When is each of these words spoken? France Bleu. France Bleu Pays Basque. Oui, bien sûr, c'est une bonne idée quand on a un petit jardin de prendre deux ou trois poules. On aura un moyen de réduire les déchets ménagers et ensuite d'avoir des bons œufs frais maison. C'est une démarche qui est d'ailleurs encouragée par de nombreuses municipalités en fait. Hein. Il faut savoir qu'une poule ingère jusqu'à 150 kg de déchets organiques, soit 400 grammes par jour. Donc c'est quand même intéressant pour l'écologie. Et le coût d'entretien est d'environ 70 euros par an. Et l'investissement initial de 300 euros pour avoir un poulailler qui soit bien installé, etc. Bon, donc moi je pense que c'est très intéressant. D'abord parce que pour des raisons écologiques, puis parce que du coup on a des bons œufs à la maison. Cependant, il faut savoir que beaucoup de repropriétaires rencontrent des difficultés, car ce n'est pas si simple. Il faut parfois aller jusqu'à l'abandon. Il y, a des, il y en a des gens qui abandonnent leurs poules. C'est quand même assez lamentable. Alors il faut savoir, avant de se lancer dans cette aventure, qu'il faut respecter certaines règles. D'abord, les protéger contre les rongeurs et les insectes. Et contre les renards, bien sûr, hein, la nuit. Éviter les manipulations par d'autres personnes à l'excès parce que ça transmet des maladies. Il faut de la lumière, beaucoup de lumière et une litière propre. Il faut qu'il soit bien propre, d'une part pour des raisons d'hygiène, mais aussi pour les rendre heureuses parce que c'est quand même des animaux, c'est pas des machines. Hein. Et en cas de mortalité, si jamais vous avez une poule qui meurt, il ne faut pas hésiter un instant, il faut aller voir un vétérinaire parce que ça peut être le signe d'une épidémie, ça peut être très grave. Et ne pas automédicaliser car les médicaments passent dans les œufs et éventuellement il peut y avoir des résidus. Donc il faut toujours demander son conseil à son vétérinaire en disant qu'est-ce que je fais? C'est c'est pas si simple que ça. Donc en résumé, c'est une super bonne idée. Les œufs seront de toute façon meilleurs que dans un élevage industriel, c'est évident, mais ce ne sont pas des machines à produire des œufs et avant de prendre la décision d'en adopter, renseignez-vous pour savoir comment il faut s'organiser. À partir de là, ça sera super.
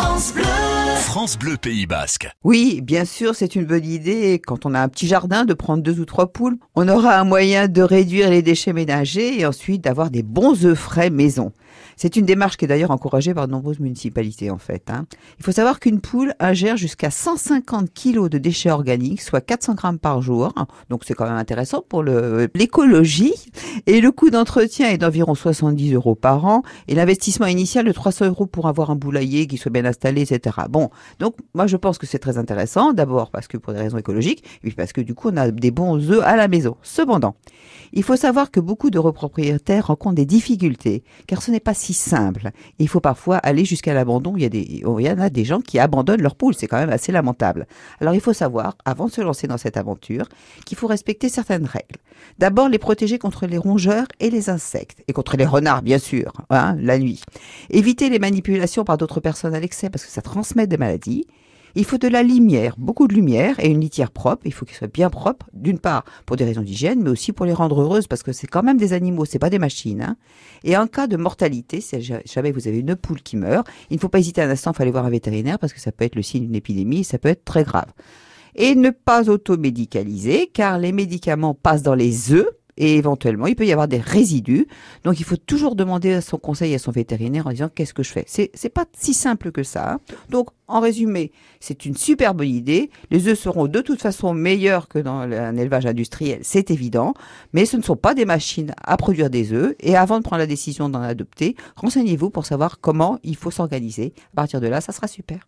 France 0.00 0.32
Bleu. 0.32 0.69
France 1.00 1.38
Bleu 1.38 1.56
Pays 1.56 1.86
Basque. 1.86 2.30
Oui, 2.44 2.80
bien 2.82 3.04
sûr, 3.04 3.34
c'est 3.34 3.56
une 3.56 3.64
bonne 3.64 3.84
idée 3.84 4.40
quand 4.44 4.66
on 4.66 4.74
a 4.74 4.80
un 4.80 4.88
petit 4.88 5.06
jardin 5.06 5.44
de 5.44 5.54
prendre 5.54 5.82
deux 5.82 5.98
ou 5.98 6.04
trois 6.04 6.32
poules. 6.32 6.58
On 6.76 6.88
aura 6.88 7.18
un 7.18 7.24
moyen 7.24 7.68
de 7.68 7.82
réduire 7.82 8.30
les 8.30 8.42
déchets 8.42 8.72
ménagers 8.72 9.40
et 9.40 9.46
ensuite 9.46 9.82
d'avoir 9.82 10.10
des 10.10 10.22
bons 10.22 10.64
œufs 10.64 10.78
frais 10.78 11.10
maison. 11.10 11.52
C'est 11.96 12.16
une 12.16 12.24
démarche 12.24 12.56
qui 12.56 12.64
est 12.64 12.68
d'ailleurs 12.68 12.90
encouragée 12.90 13.34
par 13.34 13.46
de 13.46 13.52
nombreuses 13.52 13.80
municipalités 13.80 14.50
en 14.50 14.58
fait. 14.58 14.90
Hein. 14.90 15.06
Il 15.38 15.44
faut 15.44 15.52
savoir 15.52 15.80
qu'une 15.80 16.00
poule 16.00 16.34
ingère 16.38 16.76
jusqu'à 16.76 17.10
150 17.10 17.92
kg 17.92 18.28
de 18.28 18.38
déchets 18.38 18.70
organiques, 18.70 19.20
soit 19.20 19.40
400 19.40 19.74
grammes 19.74 19.98
par 19.98 20.22
jour. 20.22 20.52
Donc 20.88 21.02
c'est 21.06 21.14
quand 21.14 21.26
même 21.26 21.36
intéressant 21.36 21.84
pour 21.86 22.02
l'écologie. 22.02 23.34
Et 23.86 24.00
le 24.00 24.12
coût 24.12 24.30
d'entretien 24.30 24.88
est 24.88 24.98
d'environ 24.98 25.34
70 25.34 25.94
euros 25.94 26.14
par 26.14 26.44
an. 26.44 26.62
Et 26.88 26.94
l'investissement 26.94 27.46
initial 27.46 27.84
de 27.84 27.92
300 27.92 28.26
euros 28.26 28.46
pour 28.46 28.68
avoir 28.68 28.90
un 28.90 28.96
poulailler 28.96 29.46
qui 29.46 29.58
soit 29.58 29.72
bien 29.72 29.84
installé, 29.84 30.22
etc. 30.22 30.56
Bon, 30.70 30.89
donc 31.18 31.34
moi 31.54 31.66
je 31.66 31.76
pense 31.76 31.98
que 31.98 32.06
c'est 32.06 32.18
très 32.18 32.38
intéressant. 32.38 32.92
D'abord 32.92 33.30
parce 33.30 33.48
que 33.48 33.56
pour 33.56 33.72
des 33.72 33.80
raisons 33.80 33.98
écologiques, 33.98 34.44
puis 34.62 34.72
parce 34.72 34.92
que 34.92 35.00
du 35.00 35.14
coup 35.14 35.30
on 35.32 35.36
a 35.36 35.50
des 35.50 35.70
bons 35.70 36.10
œufs 36.10 36.22
à 36.24 36.36
la 36.36 36.48
maison. 36.48 36.76
Cependant, 36.82 37.34
il 37.92 38.02
faut 38.02 38.16
savoir 38.16 38.50
que 38.50 38.60
beaucoup 38.60 38.90
de 38.90 38.98
repropriétaires 38.98 39.88
rencontrent 39.88 40.16
des 40.16 40.26
difficultés, 40.26 41.02
car 41.26 41.42
ce 41.42 41.50
n'est 41.50 41.60
pas 41.60 41.74
si 41.74 41.92
simple. 41.92 42.50
Il 42.78 42.88
faut 42.88 43.00
parfois 43.00 43.36
aller 43.38 43.64
jusqu'à 43.64 43.94
l'abandon. 43.94 44.34
Il 44.36 44.42
y, 44.42 44.46
a 44.46 44.48
des, 44.48 44.60
il 44.60 45.06
y 45.06 45.10
en 45.10 45.18
a 45.18 45.30
des 45.30 45.44
gens 45.44 45.60
qui 45.60 45.78
abandonnent 45.78 46.22
leurs 46.22 46.36
poules. 46.36 46.54
C'est 46.54 46.66
quand 46.66 46.78
même 46.78 46.90
assez 46.90 47.12
lamentable. 47.12 47.66
Alors 48.00 48.14
il 48.14 48.20
faut 48.20 48.32
savoir, 48.32 48.76
avant 48.84 49.06
de 49.06 49.12
se 49.12 49.20
lancer 49.20 49.46
dans 49.46 49.58
cette 49.58 49.76
aventure, 49.76 50.26
qu'il 50.66 50.78
faut 50.78 50.86
respecter 50.86 51.28
certaines 51.28 51.66
règles. 51.66 51.96
D'abord, 52.38 52.68
les 52.68 52.78
protéger 52.78 53.18
contre 53.18 53.46
les 53.46 53.58
rongeurs 53.58 54.06
et 54.20 54.30
les 54.30 54.50
insectes. 54.50 55.02
Et 55.08 55.12
contre 55.12 55.36
les 55.36 55.46
renards, 55.46 55.82
bien 55.82 55.98
sûr, 55.98 56.32
hein, 56.50 56.76
la 56.78 56.98
nuit. 56.98 57.22
Éviter 57.70 58.08
les 58.08 58.18
manipulations 58.18 58.84
par 58.84 58.98
d'autres 58.98 59.20
personnes 59.20 59.54
à 59.54 59.60
l'excès 59.60 59.90
parce 59.90 60.04
que 60.04 60.10
ça 60.10 60.22
transmet 60.22 60.66
des 60.66 60.76
maladies. 60.80 61.26
Il 61.76 61.84
faut 61.84 61.98
de 61.98 62.08
la 62.08 62.22
lumière, 62.22 62.74
beaucoup 62.78 63.06
de 63.06 63.14
lumière 63.14 63.60
et 63.60 63.68
une 63.68 63.80
litière 63.80 64.10
propre. 64.10 64.42
Il 64.44 64.52
faut 64.52 64.64
qu'il 64.64 64.74
soit 64.74 64.92
bien 64.92 65.08
propre, 65.08 65.48
d'une 65.52 65.78
part 65.78 66.04
pour 66.26 66.36
des 66.36 66.44
raisons 66.44 66.62
d'hygiène, 66.62 67.00
mais 67.02 67.10
aussi 67.10 67.32
pour 67.32 67.46
les 67.46 67.52
rendre 67.52 67.80
heureuses 67.80 68.08
parce 68.08 68.22
que 68.22 68.32
c'est 68.32 68.48
quand 68.48 68.62
même 68.62 68.76
des 68.76 68.92
animaux, 68.92 69.24
c'est 69.24 69.38
pas 69.38 69.50
des 69.50 69.58
machines. 69.58 70.02
Hein. 70.02 70.16
Et 70.64 70.76
en 70.76 70.86
cas 70.86 71.06
de 71.06 71.16
mortalité, 71.16 71.80
si 71.80 71.96
jamais 72.24 72.50
vous 72.50 72.66
avez 72.66 72.78
une 72.78 72.96
poule 72.96 73.22
qui 73.22 73.36
meurt, 73.36 73.68
il 73.90 73.94
ne 73.94 74.00
faut 74.00 74.08
pas 74.08 74.18
hésiter 74.18 74.42
un 74.42 74.50
instant, 74.50 74.72
il 74.72 74.76
faut 74.76 74.82
aller 74.82 74.90
voir 74.90 75.06
un 75.06 75.10
vétérinaire 75.10 75.58
parce 75.58 75.72
que 75.72 75.80
ça 75.80 75.92
peut 75.92 76.04
être 76.04 76.16
le 76.16 76.22
signe 76.22 76.46
d'une 76.46 76.56
épidémie, 76.56 77.04
ça 77.04 77.18
peut 77.18 77.28
être 77.28 77.44
très 77.44 77.62
grave. 77.62 77.92
Et 78.56 78.74
ne 78.74 78.90
pas 78.90 79.30
automédicaliser 79.30 80.50
car 80.52 80.78
les 80.78 80.90
médicaments 80.90 81.54
passent 81.54 81.84
dans 81.84 81.94
les 81.94 82.32
œufs 82.32 82.48
et 82.80 82.96
éventuellement 82.96 83.46
il 83.46 83.54
peut 83.54 83.66
y 83.66 83.72
avoir 83.72 83.86
des 83.86 83.98
résidus. 83.98 84.66
Donc 85.04 85.20
il 85.20 85.24
faut 85.24 85.36
toujours 85.36 85.76
demander 85.76 86.20
son 86.20 86.38
conseil 86.38 86.74
à 86.74 86.78
son 86.78 86.90
vétérinaire 86.90 87.46
en 87.46 87.50
disant 87.50 87.68
qu'est-ce 87.72 87.94
que 87.94 88.02
je 88.02 88.10
fais? 88.10 88.24
C'est 88.26 88.50
c'est 88.54 88.70
pas 88.70 88.86
si 88.98 89.14
simple 89.14 89.52
que 89.52 89.62
ça. 89.62 89.98
Donc 90.30 90.48
en 90.66 90.80
résumé, 90.80 91.32
c'est 91.60 91.84
une 91.84 91.96
super 91.96 92.34
bonne 92.34 92.48
idée. 92.48 92.90
Les 93.10 93.28
œufs 93.28 93.38
seront 93.38 93.66
de 93.66 93.80
toute 93.80 94.00
façon 94.00 94.32
meilleurs 94.32 94.88
que 94.88 94.98
dans 94.98 95.18
un 95.18 95.56
élevage 95.56 95.84
industriel, 95.84 96.40
c'est 96.42 96.70
évident, 96.70 97.12
mais 97.52 97.66
ce 97.66 97.76
ne 97.76 97.82
sont 97.82 97.96
pas 97.96 98.14
des 98.14 98.24
machines 98.24 98.72
à 98.82 98.96
produire 98.96 99.30
des 99.30 99.52
œufs 99.52 99.74
et 99.80 99.96
avant 99.96 100.18
de 100.18 100.24
prendre 100.24 100.40
la 100.40 100.46
décision 100.46 100.88
d'en 100.88 101.02
adopter, 101.02 101.56
renseignez-vous 101.76 102.30
pour 102.30 102.46
savoir 102.46 102.80
comment 102.80 103.18
il 103.24 103.36
faut 103.36 103.50
s'organiser. 103.50 104.14
À 104.32 104.36
partir 104.36 104.60
de 104.60 104.68
là, 104.68 104.80
ça 104.80 104.92
sera 104.92 105.06
super. 105.06 105.46